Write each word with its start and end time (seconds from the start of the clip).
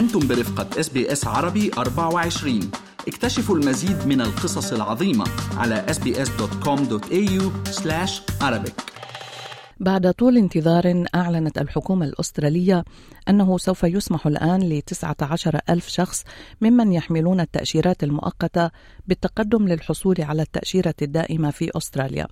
أنتم 0.00 0.28
برفقة 0.28 0.80
SBS 0.80 1.26
عربي 1.26 1.70
24 1.78 2.70
اكتشفوا 3.08 3.56
المزيد 3.56 4.06
من 4.06 4.20
القصص 4.20 4.72
العظيمة 4.72 5.24
على 5.56 5.86
sbs.com.au 5.88 7.42
Arabic. 8.42 8.72
بعد 9.80 10.12
طول 10.12 10.36
انتظار 10.36 11.04
أعلنت 11.14 11.58
الحكومة 11.58 12.06
الأسترالية 12.06 12.84
أنه 13.28 13.58
سوف 13.58 13.84
يسمح 13.84 14.26
الآن 14.26 14.60
ل 14.60 14.82
19 14.82 15.60
ألف 15.70 15.88
شخص 15.88 16.24
ممن 16.60 16.92
يحملون 16.92 17.40
التأشيرات 17.40 18.04
المؤقتة 18.04 18.70
بالتقدم 19.08 19.68
للحصول 19.68 20.16
على 20.20 20.42
التأشيرة 20.42 20.94
الدائمة 21.02 21.50
في 21.50 21.70
أستراليا. 21.76 22.26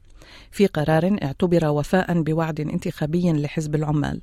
في 0.50 0.66
قرار 0.66 1.16
اعتبر 1.22 1.66
وفاء 1.68 2.22
بوعد 2.22 2.60
انتخابي 2.60 3.32
لحزب 3.32 3.74
العمال. 3.74 4.20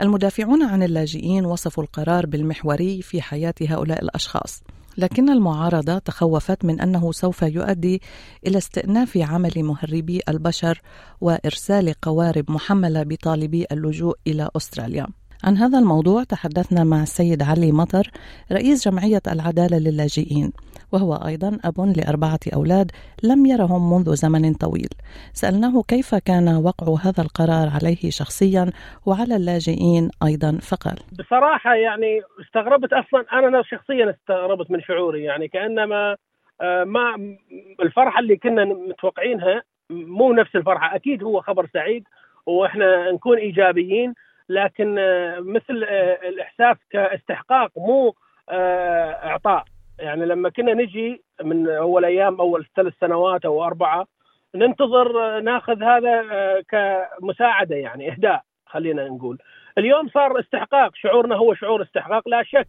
المدافعون 0.00 0.62
عن 0.62 0.82
اللاجئين 0.82 1.46
وصفوا 1.46 1.84
القرار 1.84 2.26
بالمحوري 2.26 3.02
في 3.02 3.22
حياة 3.22 3.54
هؤلاء 3.68 4.02
الأشخاص 4.02 4.62
لكن 4.98 5.30
المعارضة 5.30 5.98
تخوفت 5.98 6.64
من 6.64 6.80
أنه 6.80 7.12
سوف 7.12 7.42
يؤدي 7.42 8.02
إلى 8.46 8.58
استئناف 8.58 9.16
عمل 9.16 9.52
مهربي 9.56 10.20
البشر 10.28 10.80
وإرسال 11.20 11.94
قوارب 12.02 12.50
محملة 12.50 13.02
بطالبي 13.02 13.66
اللجوء 13.72 14.16
إلى 14.26 14.50
أستراليا. 14.56 15.06
عن 15.44 15.56
هذا 15.56 15.78
الموضوع 15.78 16.24
تحدثنا 16.24 16.84
مع 16.84 17.02
السيد 17.02 17.42
علي 17.42 17.72
مطر 17.72 18.10
رئيس 18.52 18.88
جمعية 18.88 19.22
العدالة 19.28 19.78
للاجئين 19.78 20.52
وهو 20.92 21.14
أيضا 21.14 21.58
أب 21.64 21.92
لأربعة 21.96 22.40
أولاد 22.54 22.90
لم 23.24 23.46
يرهم 23.46 23.92
منذ 23.92 24.14
زمن 24.14 24.54
طويل. 24.54 24.88
سألناه 25.32 25.82
كيف 25.88 26.14
كان 26.14 26.48
وقع 26.48 26.86
هذا 27.04 27.22
القرار 27.22 27.68
عليه 27.76 28.10
شخصيا 28.10 28.70
وعلى 29.06 29.36
اللاجئين 29.36 30.10
أيضا 30.26 30.58
فقال 30.70 30.98
بصراحة 31.18 31.74
يعني 31.74 32.20
استغربت 32.40 32.92
أصلا 32.92 33.24
أنا 33.32 33.62
شخصيا 33.62 34.10
استغربت 34.10 34.70
من 34.70 34.80
شعوري 34.80 35.22
يعني 35.24 35.48
كأنما 35.48 36.16
آه، 36.60 36.84
ما 36.84 37.36
الفرحة 37.82 38.20
اللي 38.20 38.36
كنا 38.36 38.64
متوقعينها 38.64 39.62
مو 39.90 40.32
نفس 40.32 40.56
الفرحة 40.56 40.96
أكيد 40.96 41.22
هو 41.24 41.40
خبر 41.40 41.66
سعيد 41.72 42.04
وإحنا 42.46 43.12
نكون 43.12 43.38
إيجابيين 43.38 44.14
لكن 44.48 44.98
آه، 44.98 45.40
مثل 45.40 45.84
آه، 45.88 46.28
الإحساس 46.28 46.76
كاستحقاق 46.90 47.70
مو 47.76 48.14
إعطاء. 48.50 49.64
يعني 49.98 50.26
لما 50.26 50.48
كنا 50.48 50.74
نجي 50.74 51.24
من 51.42 51.68
أول 51.68 52.04
أيام 52.04 52.40
أول 52.40 52.66
ثلاث 52.76 52.92
سنوات 53.00 53.44
أو 53.44 53.64
أربعة 53.64 54.06
ننتظر 54.54 55.40
ناخذ 55.40 55.82
هذا 55.82 56.24
آه، 56.32 56.62
كمساعدة 56.68 57.76
يعني 57.76 58.12
إهداء 58.12 58.42
خلينا 58.66 59.08
نقول. 59.08 59.38
اليوم 59.78 60.08
صار 60.08 60.40
استحقاق. 60.40 60.90
شعورنا 60.94 61.36
هو 61.36 61.54
شعور 61.54 61.82
استحقاق 61.82 62.28
لا 62.28 62.42
شك 62.42 62.68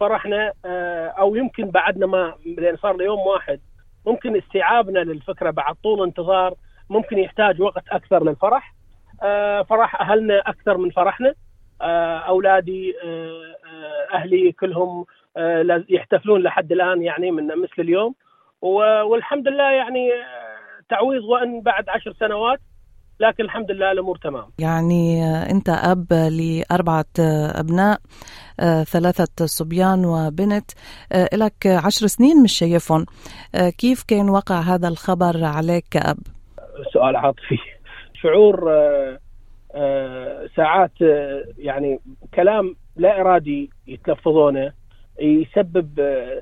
فرحنا 0.00 0.52
آه، 0.64 1.06
أو 1.08 1.36
يمكن 1.36 1.70
بعدنا 1.70 2.06
ما 2.06 2.34
لأن 2.58 2.76
صار 2.76 2.96
له 2.96 3.04
يوم 3.04 3.20
واحد. 3.20 3.60
ممكن 4.06 4.36
استيعابنا 4.36 4.98
للفكرة 4.98 5.50
بعد 5.50 5.74
طول 5.74 6.02
انتظار 6.06 6.54
ممكن 6.90 7.18
يحتاج 7.18 7.60
وقت 7.60 7.88
أكثر 7.90 8.24
للفرح. 8.24 8.74
آه، 9.22 9.62
فرح 9.62 10.00
أهلنا 10.00 10.38
أكثر 10.38 10.76
من 10.76 10.90
فرحنا. 10.90 11.34
أولادي 12.28 12.94
أهلي 14.14 14.52
كلهم 14.52 15.04
يحتفلون 15.88 16.42
لحد 16.42 16.72
الآن 16.72 17.02
يعني 17.02 17.30
من 17.30 17.46
مثل 17.46 17.78
اليوم 17.78 18.14
والحمد 19.10 19.48
لله 19.48 19.70
يعني 19.72 20.12
آه، 20.12 20.82
تعويض 20.88 21.24
وأن 21.24 21.60
بعد 21.60 21.88
عشر 21.88 22.12
سنوات 22.12 22.58
لكن 23.20 23.44
الحمد 23.44 23.70
لله 23.70 23.92
الأمور 23.92 24.16
تمام. 24.16 24.44
يعني 24.58 25.24
آه، 25.24 25.50
أنت 25.50 25.68
أب 25.68 26.06
لأربعة 26.12 27.04
أبناء 27.60 27.98
ثلاثة 28.84 29.46
صبيان 29.46 30.04
وبنت 30.04 30.70
لك 31.34 31.66
عشر 31.66 32.06
سنين 32.06 32.42
مش 32.42 32.52
شايفهم 32.52 33.06
كيف 33.78 34.02
كان 34.08 34.28
وقع 34.30 34.60
هذا 34.60 34.88
الخبر 34.88 35.44
عليك 35.44 35.84
كاب؟ 35.90 36.16
سؤال 36.92 37.16
عاطفي 37.16 37.58
شعور 38.14 38.70
ساعات 40.56 40.92
يعني 41.58 42.00
كلام 42.34 42.76
لا 42.96 43.20
إرادي 43.20 43.70
يتلفظونه 43.86 44.72
يسبب 45.20 46.00
آه، 46.00 46.40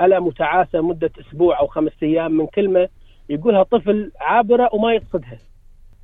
ألم 0.00 0.26
وتعاسة 0.26 0.80
مدة 0.80 1.10
أسبوع 1.20 1.58
أو 1.60 1.66
خمسة 1.66 1.96
أيام 2.02 2.32
من 2.32 2.46
كلمة 2.46 2.88
يقولها 3.28 3.62
طفل 3.62 4.12
عابرة 4.20 4.68
وما 4.72 4.92
يقصدها. 4.92 5.38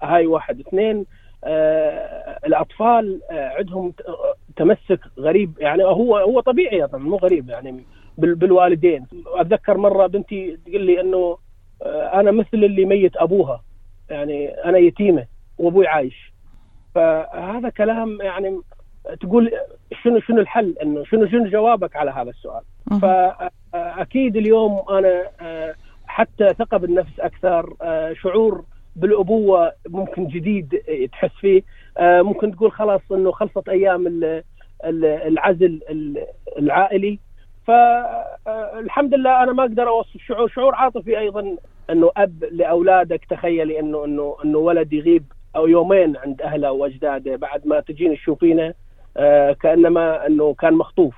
هاي 0.02 0.26
واحد. 0.26 0.60
اثنين 0.60 1.06
آه 1.44 2.38
الأطفال 2.46 3.20
آه 3.30 3.48
عندهم 3.48 3.92
تمسك 4.56 5.00
غريب. 5.18 5.52
يعني 5.58 5.84
هو 5.84 6.16
هو 6.16 6.40
طبيعي 6.40 6.86
طبعا 6.86 7.02
مو 7.02 7.16
غريب 7.16 7.48
يعني 7.50 7.84
بالوالدين. 8.18 9.06
أتذكر 9.26 9.76
مرة 9.78 10.06
بنتي 10.06 10.56
تقول 10.66 10.80
لي 10.82 11.00
أنه 11.00 11.38
آه 11.82 12.20
أنا 12.20 12.30
مثل 12.30 12.48
اللي 12.54 12.84
ميت 12.84 13.16
أبوها. 13.16 13.62
يعني 14.10 14.48
أنا 14.48 14.78
يتيمة 14.78 15.26
وأبوي 15.58 15.86
عايش. 15.86 16.32
فهذا 16.94 17.68
كلام 17.68 18.18
يعني 18.20 18.60
تقول 19.20 19.52
شنو 20.02 20.20
شنو 20.20 20.40
الحل؟ 20.40 20.74
إنه 20.82 21.04
شنو 21.04 21.26
شنو 21.26 21.44
جوابك 21.44 21.96
على 21.96 22.10
هذا 22.10 22.30
السؤال؟ 22.30 22.62
فاكيد 23.72 24.36
اليوم 24.36 24.82
أنا 24.90 25.22
آه، 25.40 25.74
حتى 26.06 26.54
ثقه 26.54 26.76
بالنفس 26.76 27.20
أكثر 27.20 27.74
آه، 27.82 28.12
شعور 28.12 28.64
بالأبوة 28.96 29.72
ممكن 29.88 30.26
جديد 30.26 30.82
تحس 31.12 31.30
فيه. 31.40 31.62
آه، 31.98 32.22
ممكن 32.22 32.56
تقول 32.56 32.72
خلاص 32.72 33.00
إنه 33.12 33.32
خلصت 33.32 33.68
أيام 33.68 34.32
العزل 34.84 35.80
العائلي. 36.58 37.18
فالحمد 37.66 39.14
لله 39.14 39.42
أنا 39.42 39.52
ما 39.52 39.62
أقدر 39.62 39.88
أوصف 39.88 40.20
شعور. 40.26 40.48
شعور 40.48 40.74
عاطفي 40.74 41.18
أيضا 41.18 41.56
إنه 41.90 42.10
أب 42.16 42.44
لأولادك. 42.50 43.24
تخيلي 43.24 43.80
انه 43.80 44.04
انه 44.04 44.36
إنه 44.44 44.58
ولد 44.58 44.92
يغيب 44.92 45.24
أو 45.56 45.66
يومين 45.66 46.16
عند 46.16 46.42
أهله 46.42 46.72
وأجداده 46.72 47.36
بعد 47.36 47.66
ما 47.66 47.80
تجيني 47.80 48.16
تشوفينه. 48.16 48.66
آه، 48.66 48.74
كأنما 49.60 50.26
أنه 50.26 50.54
كان 50.54 50.74
مخطوف. 50.74 51.14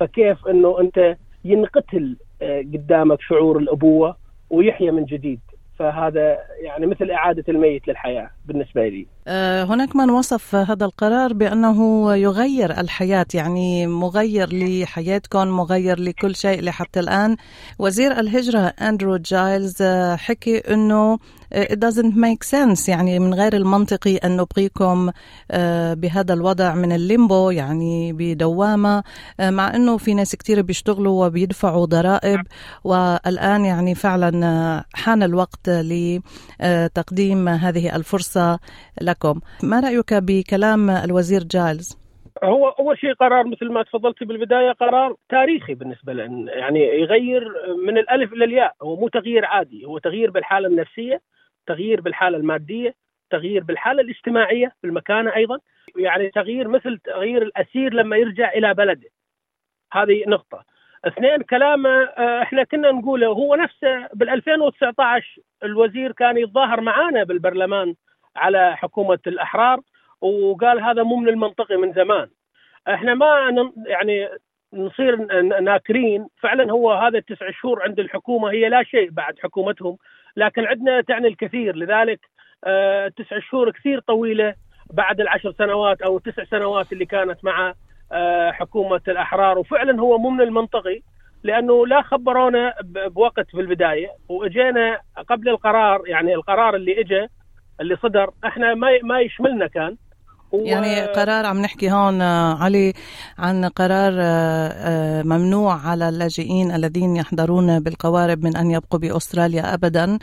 فكيف 0.00 0.48
أنه 0.48 0.80
أنت 0.80 1.16
ينقتل 1.44 2.16
آه، 2.42 2.60
قدامك 2.60 3.20
شعور 3.20 3.58
الأبوة 3.58 4.16
ويحيى 4.50 4.90
من 4.90 5.04
جديد؟ 5.04 5.40
فهذا 5.78 6.38
يعني 6.62 6.86
مثل 6.86 7.10
إعادة 7.10 7.44
الميت 7.48 7.88
للحياة 7.88 8.30
بالنسبة 8.46 8.88
لي. 8.88 9.06
آه، 9.28 9.64
هناك 9.64 9.96
من 9.96 10.10
وصف 10.10 10.54
هذا 10.54 10.84
القرار 10.84 11.32
بأنه 11.32 12.14
يغير 12.14 12.70
الحياة 12.70 13.26
يعني 13.34 13.86
مغير 13.86 14.48
لحياتكم 14.52 15.48
مغير 15.48 16.00
لكل 16.00 16.34
شيء 16.34 16.62
لحتى 16.62 17.00
الآن. 17.00 17.36
وزير 17.78 18.12
الهجرة 18.12 18.60
أندرو 18.60 19.16
جايلز 19.16 19.82
حكي 20.16 20.58
أنه 20.58 21.18
it 21.54 21.78
doesn't 21.80 22.14
make 22.16 22.44
sense. 22.44 22.88
يعني 22.88 23.18
من 23.18 23.34
غير 23.34 23.52
المنطقي 23.56 24.16
أن 24.16 24.36
نبقيكم 24.36 25.10
آه، 25.50 25.94
بهذا 25.94 26.34
الوضع 26.34 26.74
من 26.74 26.92
الليمبو 26.92 27.50
يعني 27.50 28.12
بدوامة 28.12 29.02
آه، 29.40 29.50
مع 29.50 29.74
أنه 29.74 29.96
في 29.96 30.14
ناس 30.14 30.36
كتير 30.36 30.62
بيشتغلوا 30.62 31.26
وبيدفعوا 31.26 31.86
ضرائب 31.86 32.40
والآن 32.84 33.64
يعني 33.64 33.94
فعلا 33.94 34.84
حان 34.94 35.22
الوقت 35.22 35.68
لتقديم 35.68 37.48
هذه 37.48 37.96
الفرصة 37.96 38.58
لكم. 39.00 39.40
ما 39.62 39.80
رأيك 39.80 40.14
بكلام 40.14 40.90
الوزير 40.90 41.42
جايلز؟ 41.42 42.06
هو 42.44 42.68
أول 42.68 42.98
شيء 42.98 43.14
قرار 43.14 43.46
مثل 43.46 43.72
ما 43.72 43.82
تفضلتي 43.82 44.24
بالبداية 44.24 44.72
قرار 44.72 45.16
تاريخي 45.28 45.74
بالنسبة 45.74 46.12
لنا 46.12 46.54
يعني 46.54 46.80
يغير 46.80 47.42
من 47.86 47.98
الألف 47.98 48.32
إلى 48.32 48.44
الياء. 48.44 48.72
هو 48.82 48.96
مو 48.96 49.08
تغيير 49.08 49.44
عادي 49.44 49.84
هو 49.84 49.98
تغيير 49.98 50.30
بالحالة 50.30 50.68
النفسية. 50.68 51.20
تغيير 51.66 52.00
بالحالة 52.00 52.36
المادية 52.36 52.94
تغيير 53.30 53.64
بالحالة 53.64 54.02
الاجتماعية 54.02 54.72
في 54.80 54.86
المكانه 54.86 55.36
أيضا. 55.36 55.58
يعني 55.96 56.30
تغيير 56.30 56.68
مثل 56.68 56.98
تغيير 56.98 57.42
الأسير 57.42 57.94
لما 57.94 58.16
يرجع 58.16 58.52
إلى 58.52 58.74
بلده. 58.74 59.08
هذه 59.92 60.24
نقطة. 60.26 60.64
اثنين 61.04 61.42
كلامه 61.42 61.90
آه، 61.90 62.42
إحنا 62.42 62.64
كنا 62.64 62.90
نقوله 62.90 63.26
هو 63.26 63.54
نفسه 63.54 64.06
بال 64.14 64.28
2019 64.28 65.40
الوزير 65.64 66.12
كان 66.12 66.38
يتظاهر 66.38 66.80
معانا 66.80 67.24
بالبرلمان 67.24 67.94
على 68.36 68.76
حكومة 68.76 69.18
الأحرار 69.26 69.80
وقال 70.20 70.80
هذا 70.80 71.02
مو 71.02 71.16
من 71.16 71.28
المنطقي 71.28 71.76
من 71.76 71.92
زمان. 71.92 72.28
إحنا 72.88 73.14
ما 73.14 73.52
يعني 73.86 74.28
نصير 74.72 75.16
ناكرين. 75.60 76.26
فعلا 76.36 76.72
هو 76.72 76.92
هذا 76.92 77.18
التسع 77.18 77.50
شهور 77.50 77.82
عند 77.82 78.00
الحكومة 78.00 78.50
هي 78.50 78.68
لا 78.68 78.82
شيء 78.82 79.10
بعد 79.10 79.38
حكومتهم. 79.38 79.96
لكن 80.36 80.66
عندنا 80.66 81.00
تعني 81.00 81.28
الكثير. 81.28 81.76
لذلك 81.76 82.20
آه، 82.66 83.08
تسع 83.08 83.38
شهور 83.38 83.70
كثير 83.70 84.00
طويلة 84.00 84.54
بعد 84.92 85.20
العشر 85.20 85.52
سنوات 85.52 86.02
أو 86.02 86.16
التسع 86.16 86.44
سنوات 86.44 86.92
اللي 86.92 87.04
كانت 87.06 87.44
مع 87.44 87.74
آه، 88.12 88.50
حكومة 88.50 89.00
الأحرار. 89.08 89.58
وفعلا 89.58 90.00
هو 90.00 90.18
مو 90.18 90.30
من 90.30 90.40
المنطقي 90.40 91.00
لأنه 91.42 91.86
لا 91.86 92.02
خبرونا 92.02 92.74
بوقت 92.84 93.50
في 93.50 93.60
البداية. 93.60 94.08
وإجينا 94.28 95.00
قبل 95.28 95.48
القرار 95.48 96.02
يعني 96.06 96.34
القرار 96.34 96.76
اللي 96.76 97.00
اجى 97.00 97.26
اللي 97.80 97.96
صدر 97.96 98.30
إحنا 98.44 98.74
ما 98.74 98.88
ما 99.02 99.20
يشملنا 99.20 99.66
كان. 99.66 99.96
يعني 100.52 101.06
قرار 101.06 101.46
عم 101.46 101.60
نحكي 101.60 101.90
هون 101.90 102.22
علي 102.62 102.92
عن 103.38 103.64
قرار 103.64 104.12
ممنوع 105.24 105.86
على 105.86 106.08
اللاجئين 106.08 106.70
الذين 106.70 107.16
يحضرون 107.16 107.80
بالقوارب 107.80 108.44
من 108.44 108.56
أن 108.56 108.70
يبقوا 108.70 109.00
بأستراليا 109.00 109.74
ابدا. 109.74 110.18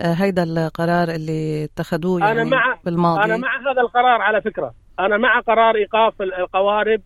هيدا 0.00 0.42
القرار 0.42 1.08
اللي 1.08 1.64
اتخذوه 1.64 2.20
يعني 2.20 2.42
أنا 2.42 2.50
مع 2.50 2.78
بالماضي. 2.84 3.24
أنا 3.24 3.36
مع 3.36 3.70
هذا 3.70 3.80
القرار 3.80 4.20
على 4.20 4.42
فكرة. 4.42 4.74
أنا 5.00 5.16
مع 5.16 5.40
قرار 5.40 5.74
إيقاف 5.74 6.22
القوارب 6.22 7.00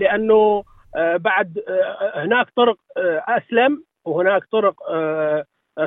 لأنه 0.00 0.62
بعد 1.16 1.58
هناك 2.14 2.46
طرق 2.56 2.76
أسلم 3.28 3.84
وهناك 4.04 4.42
طرق 4.52 4.74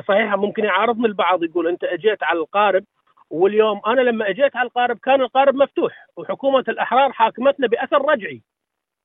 صحيحة 0.08 0.36
ممكن 0.36 0.64
يعارضني 0.64 1.06
البعض. 1.06 1.42
يقول 1.42 1.68
أنت 1.68 1.84
إجيت 1.84 2.22
على 2.22 2.38
القارب 2.38 2.84
واليوم 3.30 3.80
أنا 3.86 4.00
لما 4.00 4.30
أجيت 4.30 4.56
على 4.56 4.66
القارب 4.66 4.98
كان 4.98 5.20
القارب 5.20 5.54
مفتوح 5.54 6.06
وحكومة 6.16 6.64
الأحرار 6.68 7.12
حاكمتنا 7.12 7.66
بأثر 7.66 8.08
رجعي. 8.08 8.42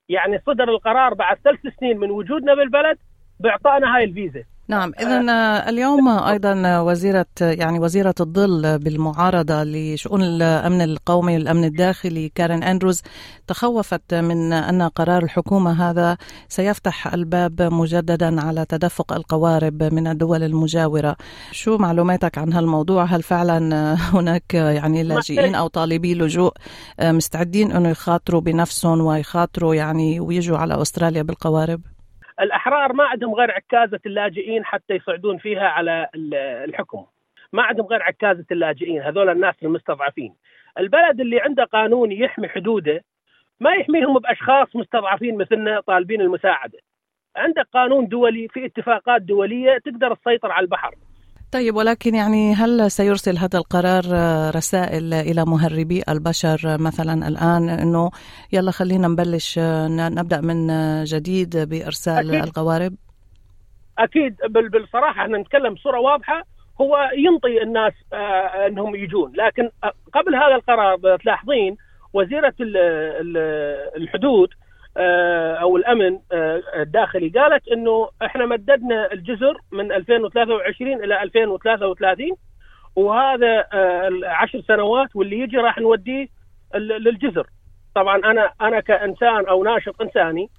يعني 0.10 0.39
صدر 0.39 0.69
القرار 0.69 1.13
بعد 1.13 1.38
ثلاث 1.38 1.60
سنين 1.80 1.98
من 1.98 2.12
وجودنا 2.12 2.54
بالبلد 2.56 2.98
باعطائنا 3.39 3.95
هاي 3.95 4.04
الفيزا. 4.04 4.44
نعم 4.67 4.91
اذا 5.00 5.19
اليوم 5.69 6.09
أيضا 6.09 6.79
وزيرة 6.79 7.25
يعني 7.41 7.79
وزيرة 7.79 8.15
الظل 8.19 8.79
بالمعارضة 8.79 9.63
لشؤون 9.63 10.21
الأمن 10.21 10.81
القومي 10.81 11.33
والأمن 11.33 11.63
الداخلي 11.63 12.31
كارين 12.35 12.63
أندروز 12.63 13.01
تخوفت 13.47 14.13
من 14.13 14.53
أن 14.53 14.81
قرار 14.81 15.23
الحكومة 15.23 15.89
هذا 15.89 16.17
سيفتح 16.50 17.13
الباب 17.13 17.62
مجددا 17.62 18.41
على 18.41 18.65
تدفق 18.65 19.13
القوارب 19.13 19.83
من 19.83 20.07
الدول 20.07 20.44
المجاورة. 20.44 21.15
شو 21.51 21.77
معلوماتك 21.77 22.38
عن 22.38 22.53
هالموضوع؟ 22.53 23.03
هل 23.06 23.23
فعلا 23.23 23.95
هناك 24.13 24.53
يعني 24.53 25.03
لاجئين 25.03 25.56
أو 25.56 25.67
طالبي 25.67 26.15
لجوء 26.15 26.53
مستعدين 27.01 27.71
انه 27.71 27.89
يخاطروا 27.89 28.41
بنفسهم 28.41 29.01
ويخاطروا 29.01 29.75
يعني 29.75 30.19
ويجوا 30.19 30.57
على 30.57 30.81
أستراليا 30.81 31.21
بالقوارب؟ 31.21 31.81
الأحرار 32.40 32.94
ما 32.94 33.04
عندهم 33.04 33.34
غير 33.34 33.52
عكازة 33.52 34.00
اللاجئين 34.06 34.66
حتى 34.66 34.94
يصعدون 34.94 35.38
فيها 35.38 35.68
على 35.68 36.10
الحكم. 36.16 37.06
ما 37.54 37.64
عندهم 37.64 37.86
غير 37.86 38.04
عكازة 38.04 38.46
اللاجئين 38.52 39.02
هذول 39.02 39.30
الناس 39.30 39.56
المستضعفين. 39.64 40.36
البلد 40.80 41.20
اللي 41.20 41.42
عنده 41.42 41.64
قانون 41.64 42.12
يحمي 42.12 42.50
حدوده 42.50 43.04
ما 43.60 43.74
يحميهم 43.74 44.20
بأشخاص 44.20 44.76
مستضعفين 44.76 45.38
مثلنا 45.38 45.80
طالبين 45.80 46.22
المساعدة. 46.22 46.80
عندك 47.36 47.68
قانون 47.74 48.08
دولي 48.08 48.48
في 48.48 48.66
اتفاقات 48.66 49.22
دولية 49.22 49.78
تقدر 49.78 50.16
تسيطر 50.16 50.52
على 50.52 50.64
البحر. 50.64 50.96
طيب 51.51 51.75
ولكن 51.75 52.15
يعني 52.15 52.53
هل 52.53 52.92
سيرسل 52.92 53.38
هذا 53.38 53.59
القرار 53.59 54.03
رسائل 54.56 55.13
إلى 55.13 55.45
مهربي 55.45 56.03
البشر 56.09 56.57
مثلا 56.80 57.27
الآن 57.27 57.69
إنه 57.69 58.12
يلا 58.53 58.71
خلينا 58.71 59.07
نبلش 59.07 59.59
نبدأ 59.89 60.42
من 60.42 60.68
جديد 61.03 61.57
بإرسال 61.57 62.30
أكيد. 62.30 62.44
القوارب؟ 62.44 62.94
أكيد 64.00 64.36
بالصراحة 64.50 65.21
إحنا 65.21 65.38
نتكلم 65.38 65.74
بصورة 65.74 66.00
واضحة 66.00 66.44
هو 66.81 66.97
ينطي 67.18 67.63
الناس 67.63 67.94
إنهم 68.68 68.95
يجون 68.95 69.31
لكن 69.36 69.69
قبل 70.13 70.36
هذا 70.36 70.56
القرار 70.56 71.18
تلاحظين 71.18 71.75
وزيرة 72.13 72.53
الحدود 73.98 74.50
أو 74.97 75.77
الأمن 75.77 76.19
الداخلي. 76.75 77.30
قالت 77.30 77.68
إنه 77.68 78.09
إحنا 78.25 78.45
مددنا 78.45 79.12
الجزر 79.13 79.57
من 79.71 79.92
2023 79.92 81.03
إلى 81.03 81.24
2033 81.24 82.31
وهذا 82.95 83.68
عشر 84.25 84.62
سنوات 84.62 85.15
واللي 85.15 85.39
يجي 85.39 85.57
راح 85.57 85.77
نوديه 85.77 86.27
للجزر. 86.75 87.47
طبعا 87.95 88.18
أنا 88.18 88.51
أنا 88.62 88.80
كإنسان 88.80 89.45
أو 89.45 89.63
ناشط 89.63 90.01
إنساني 90.01 90.50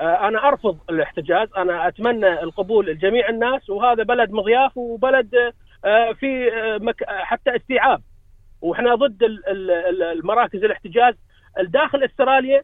أنا 0.00 0.48
أرفض 0.48 0.78
الاحتجاز. 0.90 1.48
أنا 1.56 1.88
أتمنى 1.88 2.42
القبول 2.42 2.86
لجميع 2.86 3.28
الناس 3.28 3.70
وهذا 3.70 4.02
بلد 4.02 4.30
مضياف 4.30 4.76
وبلد 4.76 5.52
في 6.20 6.50
حتى 7.08 7.56
استيعاب. 7.56 8.00
وإحنا 8.62 8.94
ضد 8.94 9.22
المراكز 10.12 10.64
الاحتجاز. 10.64 11.14
الداخل 11.58 12.04
أستراليا 12.04 12.62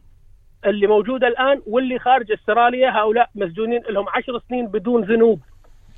اللي 0.66 0.86
موجودة 0.86 1.28
الآن 1.28 1.62
واللي 1.66 1.98
خارج 1.98 2.32
استراليا 2.32 2.90
هؤلاء 2.90 3.30
مسجونين 3.34 3.82
لهم 3.90 4.08
عشر 4.08 4.40
سنين 4.48 4.66
بدون 4.66 5.04
ذنوب 5.04 5.40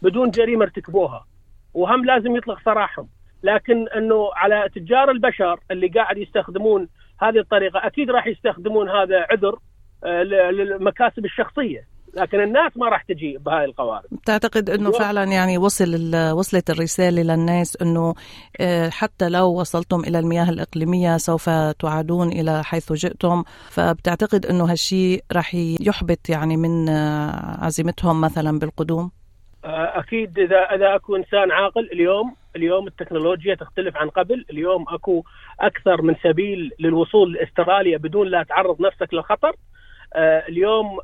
بدون 0.03 0.31
جريمة 0.31 0.65
ارتكبوها 0.65 1.27
وهم 1.75 2.05
لازم 2.05 2.37
يطلق 2.37 2.61
سراحهم. 2.65 3.09
لكن 3.43 3.89
إنه 3.89 4.31
على 4.35 4.69
تجار 4.75 5.11
البشر 5.11 5.61
اللي 5.71 5.89
قاعد 5.89 6.19
يستخدمون 6.19 6.89
هذه 7.21 7.39
الطريقة 7.39 7.87
أكيد 7.87 8.11
راح 8.11 8.27
يستخدمون 8.27 8.91
هذا 8.91 9.27
عذر 9.31 9.59
للمكاسب 10.51 11.25
الشخصية. 11.25 11.94
لكن 12.17 12.41
الناس 12.41 12.77
ما 12.77 12.89
راح 12.89 13.03
تجي 13.03 13.39
بهاي 13.39 13.65
القوارب. 13.65 14.05
تعتقد 14.27 14.71
إنه 14.71 14.91
فعلا 14.91 15.25
يعني 15.25 15.59
وصل 15.59 16.15
وصلت 16.33 16.71
الرسالة 16.71 17.23
للناس 17.23 17.83
إنه 17.83 18.15
حتى 18.91 19.29
لو 19.29 19.61
وصلتم 19.61 20.01
إلى 20.01 20.19
المياه 20.19 20.51
الإقليمية 20.51 21.17
سوف 21.17 21.51
تعادون 21.51 22.29
إلى 22.29 22.65
حيث 22.65 22.93
جئتم. 22.93 23.43
فبتعتقد 23.71 24.47
إنه 24.47 24.65
هالشيء 24.65 25.25
راح 25.33 25.55
يحبط 25.81 26.29
يعني 26.29 26.57
من 26.57 26.89
عزيمتهم 27.59 28.21
مثلا 28.21 28.59
بالقدوم؟ 28.59 29.11
أكيد 29.65 30.39
إذا 30.39 30.57
إذا 30.57 30.95
أكو 30.95 31.17
إنسان 31.17 31.51
عاقل 31.51 31.89
اليوم 31.93 32.35
اليوم 32.57 32.87
التكنولوجيا 32.87 33.55
تختلف 33.55 33.97
عن 33.97 34.09
قبل. 34.09 34.45
اليوم 34.51 34.85
أكو 34.89 35.25
أكثر 35.61 36.03
من 36.03 36.15
سبيل 36.23 36.71
للوصول 36.79 37.33
لأستراليا 37.33 37.99
بدون 37.99 38.29
لا 38.29 38.43
تعرض 38.43 38.81
نفسك 38.81 39.15
للخطر. 39.15 39.57
اليوم 40.17 40.99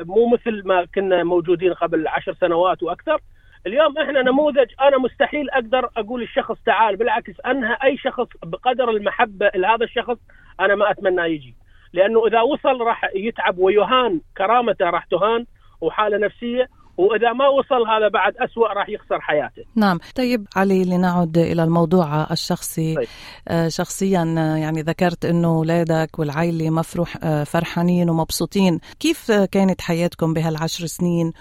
مو 0.00 0.28
مثل 0.28 0.62
ما 0.64 0.86
كنا 0.94 1.24
موجودين 1.24 1.72
قبل 1.72 2.08
عشر 2.08 2.34
سنوات 2.34 2.82
وأكثر. 2.82 3.20
اليوم 3.66 3.98
إحنا 3.98 4.22
نموذج 4.22 4.66
أنا 4.80 4.98
مستحيل 4.98 5.50
أقدر 5.50 5.88
أقول 5.96 6.22
الشخص 6.22 6.56
تعال 6.66 6.96
بالعكس 6.96 7.40
أنهى 7.46 7.76
أي 7.84 7.96
شخص 7.96 8.26
بقدر 8.44 8.90
المحبة 8.90 9.50
لهذا 9.54 9.84
الشخص 9.84 10.16
أنا 10.60 10.74
ما 10.74 10.90
أتمنى 10.90 11.22
يجي. 11.22 11.54
لأنه 11.92 12.26
إذا 12.26 12.40
وصل 12.40 12.80
راح 12.80 13.10
يتعب 13.14 13.58
ويهان 13.58 14.20
كرامته 14.36 14.90
راح 14.90 15.04
تهان 15.04 15.46
وحالة 15.80 16.18
نفسية 16.18 16.68
وإذا 16.96 17.32
ما 17.32 17.48
وصل 17.48 17.88
هذا 17.88 18.08
بعد 18.08 18.36
أسوأ 18.36 18.68
راح 18.68 18.88
يخسر 18.88 19.20
حياته. 19.20 19.64
نعم، 19.76 19.98
طيب 20.16 20.46
علي 20.56 20.84
لنعد 20.84 21.38
إلى 21.38 21.64
الموضوع 21.64 22.26
الشخصي 22.30 22.94
طيب. 22.94 23.06
آه 23.48 23.68
شخصيا 23.68 24.24
يعني 24.58 24.80
ذكرت 24.80 25.24
إنه 25.24 25.48
اولادك 25.48 26.18
والعائله 26.18 26.70
مفروح 26.70 27.16
آه 27.24 27.44
فرحانين 27.44 28.10
ومبسوطين، 28.10 28.80
كيف 29.00 29.32
كانت 29.32 29.80
حياتكم 29.80 30.34
بهالعشر 30.34 30.86
سنين؟ 30.86 31.32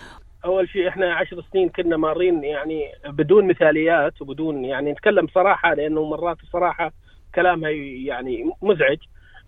أول 0.46 0.70
شيء 0.70 0.88
إحنا 0.88 1.14
عشر 1.14 1.44
سنين 1.52 1.70
كنا 1.70 1.98
مارين 1.98 2.44
يعني 2.44 2.82
بدون 3.10 3.48
مثاليات 3.48 4.22
وبدون 4.22 4.66
يعني 4.66 4.92
نتكلم 4.92 5.28
صراحة 5.28 5.74
لأنه 5.74 6.06
مرات 6.06 6.38
الصراحه 6.44 6.92
كلامها 7.36 7.70
يعني 8.06 8.52
مزعج. 8.62 8.98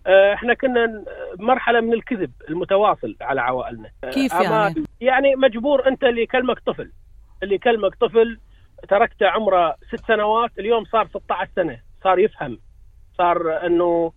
إحنا 0.06 0.54
كنا 0.54 1.04
مرحلة 1.38 1.80
من 1.80 1.92
الكذب 1.92 2.30
المتواصل 2.48 3.16
على 3.20 3.40
عوائلنا. 3.40 3.90
كيف 4.02 4.32
يعني؟ 4.32 4.84
يعني 5.00 5.36
مجبور 5.36 5.88
أنت 5.88 6.04
اللي 6.04 6.22
يكلمك 6.22 6.58
طفل. 6.58 6.92
اللي 7.42 7.54
يكلمك 7.54 7.94
طفل 7.94 8.38
تركته 8.88 9.26
عمره 9.28 9.76
ست 9.88 10.06
سنوات 10.06 10.50
اليوم 10.58 10.84
صار 10.84 11.08
16 11.08 11.50
سنة. 11.56 11.80
صار 12.04 12.18
يفهم. 12.18 12.58
صار 13.18 13.66
إنه 13.66 14.12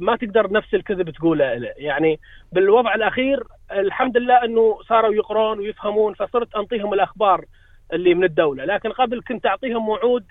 ما 0.00 0.16
تقدر 0.16 0.52
نفس 0.52 0.74
الكذب 0.74 1.10
تقوله 1.10 1.54
له. 1.54 1.72
يعني 1.76 2.20
بالوضع 2.52 2.94
الأخير 2.94 3.42
الحمد 3.72 4.16
لله 4.16 4.44
إنه 4.44 4.78
صاروا 4.88 5.14
يقرون 5.14 5.58
ويفهمون 5.58 6.14
فصرت 6.14 6.54
أنطيهم 6.54 6.94
الأخبار 6.94 7.44
اللي 7.92 8.14
من 8.14 8.24
الدولة. 8.24 8.64
لكن 8.64 8.92
قبل 8.92 9.22
كنت 9.28 9.46
أعطيهم 9.46 9.88
وعود 9.88 10.24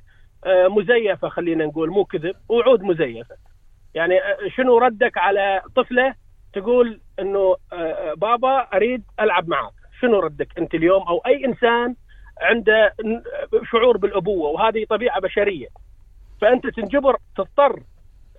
مزيفة 0.47 1.29
خلينا 1.29 1.65
نقول 1.65 1.89
مو 1.89 2.05
كذب 2.05 2.35
وعود 2.49 2.81
مزيفة. 2.83 3.35
يعني 3.97 4.19
شنو 4.55 4.77
ردك 4.77 5.17
على 5.17 5.61
طفلة 5.75 6.13
تقول 6.53 6.99
إنه 7.19 7.55
بابا 8.17 8.67
أريد 8.73 9.03
ألعب 9.19 9.49
معك؟ 9.49 9.73
شنو 10.01 10.19
ردك 10.19 10.47
أنت 10.57 10.75
اليوم؟ 10.75 11.07
أو 11.07 11.17
أي 11.25 11.45
إنسان 11.45 11.95
عنده 12.41 12.93
شعور 13.71 13.97
بالأبوة 13.97 14.49
وهذه 14.49 14.85
طبيعة 14.89 15.19
بشرية. 15.21 15.67
فأنت 16.41 16.67
تنجبر 16.67 17.17
تضطر 17.37 17.79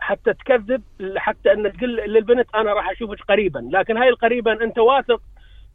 حتى 0.01 0.35
تكذب 0.35 0.83
حتى 1.17 1.53
إن 1.53 1.73
تقول 1.73 1.97
للبنت 1.97 2.49
أنا 2.55 2.73
راح 2.73 2.91
أشوفك 2.91 3.21
قريبا 3.29 3.69
لكن 3.73 3.97
هاي 3.97 4.09
القريبا 4.09 4.65
أنت 4.65 4.79
واثق 4.79 5.21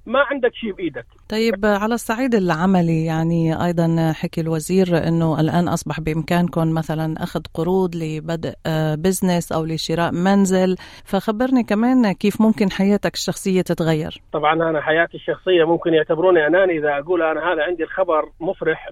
ما 0.05 0.19
عندك 0.19 0.53
شيء 0.53 0.73
بإيدك. 0.73 1.05
طيب 1.29 1.65
على 1.65 1.93
الصعيد 1.93 2.35
العملي 2.35 3.05
يعني 3.05 3.65
أيضا 3.65 4.11
حكي 4.15 4.41
الوزير 4.41 5.07
إنه 5.07 5.39
الآن 5.39 5.67
أصبح 5.67 5.99
بإمكانكم 5.99 6.73
مثلا 6.73 7.23
أخذ 7.23 7.41
قروض 7.53 7.95
لبدء 7.95 8.53
بزنس 8.95 9.51
أو 9.51 9.65
لشراء 9.65 10.11
منزل. 10.11 10.75
فخبرني 11.05 11.63
كمان 11.63 12.11
كيف 12.11 12.41
ممكن 12.41 12.71
حياتك 12.71 13.13
الشخصية 13.13 13.61
تتغير؟ 13.61 14.21
طبعا 14.33 14.53
أنا 14.53 14.81
حياتي 14.81 15.17
الشخصية 15.17 15.63
ممكن 15.63 15.93
يعتبروني 15.93 16.47
أناني 16.47 16.77
إذا 16.77 16.99
أقول 16.99 17.21
أنا 17.21 17.53
هذا 17.53 17.63
عندي 17.63 17.83
الخبر 17.83 18.29
مفرح 18.39 18.89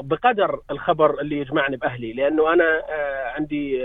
بقدر 0.00 0.60
الخبر 0.70 1.20
اللي 1.20 1.38
يجمعني 1.38 1.76
بأهلي 1.76 2.12
لأنه 2.12 2.52
أنا 2.52 2.64
آه، 2.64 3.32
عندي 3.36 3.82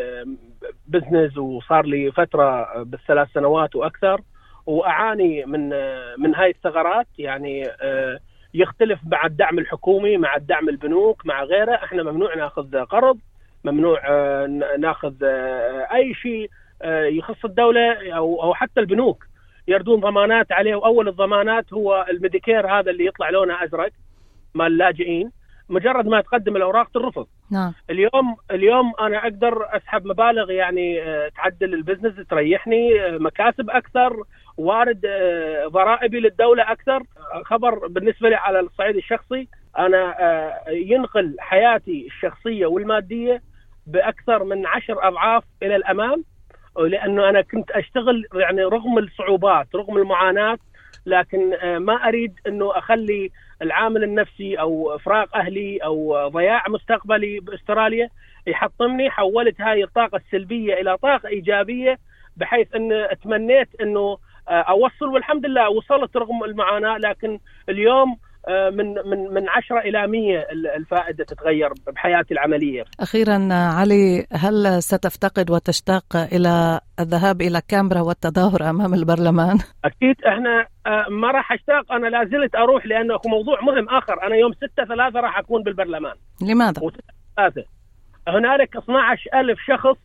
business 0.87 1.37
وصار 1.37 1.85
لي 1.85 2.11
فترة 2.11 2.67
بالثلاث 2.83 3.27
سنوات 3.33 3.75
وأكثر. 3.75 4.21
وأعاني 4.69 5.45
من 5.45 5.69
من 6.17 6.35
هاي 6.35 6.49
الثغرات. 6.49 7.07
يعني 7.17 7.67
يختلف 8.53 8.99
مع 9.11 9.25
الدعم 9.25 9.59
الحكومي 9.59 10.17
مع 10.17 10.35
الدعم 10.35 10.69
البنوك 10.69 11.25
مع 11.25 11.43
غيره. 11.43 11.75
إحنا 11.75 12.03
ممنوع 12.03 12.35
ناخذ 12.35 12.77
قرض 12.77 13.17
ممنوع 13.63 13.99
ناخذ 14.79 15.13
أي 15.93 16.13
شيء 16.13 16.49
يخص 17.17 17.45
الدولة 17.45 18.15
أو 18.15 18.43
أو 18.43 18.53
حتى 18.53 18.79
البنوك. 18.79 19.25
يردون 19.67 19.99
ضمانات 19.99 20.51
عليه. 20.51 20.75
وأول 20.75 21.07
الضمانات 21.07 21.73
هو 21.73 22.05
ال 22.09 22.16
Medicare 22.16 22.67
هذا 22.67 22.91
اللي 22.91 23.05
يطلع 23.05 23.29
لونه 23.29 23.63
أزرق 23.63 23.91
مال 24.55 24.67
اللاجئين. 24.67 25.31
مجرد 25.69 26.07
ما 26.07 26.21
تقدم 26.21 26.55
الأوراق 26.55 26.89
ترفض. 26.89 27.27
نعم. 27.51 27.73
اليوم 27.89 28.35
اليوم 28.51 28.93
أنا 29.01 29.17
أقدر 29.17 29.77
أسحب 29.77 30.05
مبالغ 30.05 30.51
يعني 30.51 31.01
آه، 31.01 31.29
تعدل 31.29 31.73
البزنس 31.73 32.27
تريحني 32.27 33.01
آه، 33.01 33.17
مكاسب 33.17 33.69
أكثر 33.69 34.23
وارد 34.59 35.05
آه، 35.05 35.67
ضرائبي 35.67 36.19
للدولة 36.19 36.71
أكثر. 36.71 37.03
خبر 37.45 37.87
بالنسبة 37.87 38.29
لي 38.29 38.35
على 38.35 38.59
الصعيد 38.59 38.95
الشخصي 38.95 39.47
أنا 39.77 40.15
ينقل 40.69 41.35
حياتي 41.39 42.07
الشخصية 42.07 42.65
والمادية 42.65 43.41
بأكثر 43.87 44.43
من 44.43 44.65
عشر 44.65 45.07
أضعاف 45.07 45.43
إلى 45.63 45.75
الأمام 45.75 46.23
لأنه 46.79 47.29
أنا 47.29 47.41
كنت 47.41 47.71
أشتغل 47.71 48.25
يعني 48.33 48.63
رغم 48.63 48.97
الصعوبات 48.97 49.67
رغم 49.75 49.97
المعاناة 49.97 50.57
لكن 51.05 51.55
ما 51.77 51.93
أريد 51.93 52.33
إنه 52.47 52.77
أخلي 52.77 53.29
العامل 53.61 54.03
النفسي 54.03 54.59
أو 54.59 54.97
فراغ 54.97 55.25
أهلي 55.35 55.77
أو 55.77 56.27
ضياع 56.27 56.63
مستقبلي 56.69 57.39
بأستراليا 57.39 58.09
يحطمني. 58.47 59.09
حولت 59.09 59.61
هاي 59.61 59.83
الطاقة 59.83 60.17
السلبية 60.17 60.73
إلى 60.73 60.97
طاقة 60.97 61.29
إيجابية 61.29 61.97
بحيث 62.37 62.75
إن 62.75 63.07
تمنيت 63.23 63.81
إنه 63.81 63.99
آه، 63.99 64.17
أوصل 64.49 65.05
والحمد 65.05 65.45
لله 65.45 65.69
وصلت 65.69 66.17
رغم 66.17 66.43
المعاناة 66.43 66.97
لكن 66.97 67.39
اليوم 67.69 68.17
آه، 68.47 68.69
من 68.69 68.85
من 68.85 69.33
من 69.33 69.49
10 69.49 69.79
إلى 69.79 70.07
100 70.07 70.45
الفائدة 70.77 71.23
تتغير 71.23 71.69
بحياتي 71.95 72.33
العملية. 72.33 72.83
أخيرا 72.99 73.53
علي 73.53 74.25
هل 74.33 74.83
ستفتقد 74.83 75.51
وتشتاق 75.51 76.15
إلى 76.15 76.79
الذهاب 76.99 77.41
إلى 77.41 77.61
كامبرا 77.67 78.01
والتظاهر 78.01 78.69
أمام 78.69 78.93
البرلمان؟ 78.93 79.57
أكيد 79.85 80.15
إحنا 80.27 80.65
آه، 80.87 81.05
ما 81.09 81.31
راح 81.31 81.51
أشتاق 81.51 81.91
أنا 81.91 82.07
لا 82.07 82.25
زلت 82.25 82.55
أروح 82.55 82.85
لأنه 82.85 83.19
موضوع 83.25 83.61
مهم 83.61 83.89
آخر 83.89 84.23
أنا 84.23 84.35
يوم 84.35 84.51
6 84.53 84.85
3 84.85 85.19
راح 85.19 85.37
أكون 85.39 85.63
بالبرلمان. 85.63 86.15
لماذا؟ 86.41 86.81
3 87.37 87.63
هنالك 88.27 88.77
12 88.77 89.29
ألف 89.33 89.59
شخص 89.67 89.97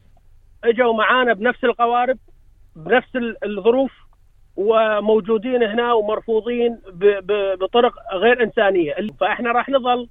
إجوا 0.64 0.92
معانا 0.94 1.34
بنفس 1.34 1.64
القوارب 1.64 2.18
بنفس 2.76 3.10
الظروف 3.44 3.92
وموجودين 4.56 5.62
هنا 5.62 5.92
ومرفوضين 5.92 6.78
بطرق 7.60 7.92
غير 8.14 8.42
إنسانية 8.42 8.94
فإحنا 9.20 9.52
راح 9.52 9.68
نظل 9.68 10.08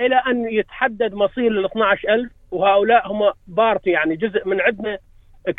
إلى 0.00 0.16
أن 0.16 0.48
يتحدد 0.52 1.14
مصير 1.14 1.46
ال 1.46 1.64
12000 1.64 2.30
وهؤلاء 2.50 3.12
هم 3.12 3.32
بارت 3.46 3.86
يعني 3.86 4.16
جزء 4.16 4.48
من 4.48 4.60
عندنا 4.60 4.98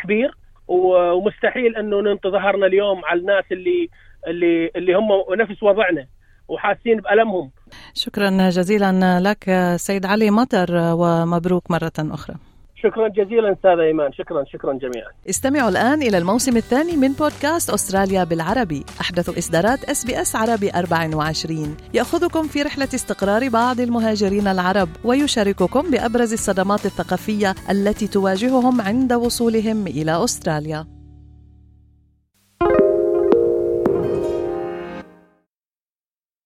كبير 0.02 0.34
ومستحيل 0.68 1.76
إنه 1.76 2.00
ننطي 2.00 2.28
ظهرنا 2.28 2.66
اليوم 2.66 3.04
على 3.04 3.20
الناس 3.20 3.44
اللي 3.52 3.88
اللي 4.26 4.70
اللي 4.76 4.94
هم 4.94 5.08
نفس 5.38 5.62
وضعنا 5.62 6.06
وحاسين 6.48 6.96
بألمهم. 7.00 7.50
شكرا 7.94 8.30
جزيلا 8.50 9.20
لك 9.20 9.74
سيد 9.76 10.06
علي 10.06 10.30
مطر 10.30 10.68
ومبروك 10.72 11.70
مرة 11.70 11.92
أخرى. 11.98 12.34
شكرا 12.82 13.08
جزيلا 13.08 13.52
أستاذ 13.52 13.78
إيمان. 13.78 14.12
شكرا 14.12 14.44
شكرا 14.44 14.72
جميعا. 14.72 15.08
استمعوا 15.30 15.68
الآن 15.68 16.02
إلى 16.02 16.18
الموسم 16.18 16.56
الثاني 16.56 16.96
من 16.96 17.12
بودكاست 17.12 17.70
أستراليا 17.70 18.24
بالعربي. 18.24 18.84
أحدث 19.00 19.38
إصدارات 19.38 19.84
SBS 19.84 20.36
عربي 20.36 20.70
24 20.70 21.76
يأخذكم 21.94 22.42
في 22.42 22.62
رحلة 22.62 22.88
استقرار 22.94 23.48
بعض 23.48 23.80
المهاجرين 23.80 24.48
العرب 24.48 24.88
ويشارككم 25.04 25.90
بأبرز 25.90 26.32
الصدمات 26.32 26.86
الثقافية 26.86 27.54
التي 27.70 28.06
تواجههم 28.06 28.80
عند 28.80 29.12
وصولهم 29.12 29.86
إلى 29.86 30.24
أستراليا. 30.24 30.95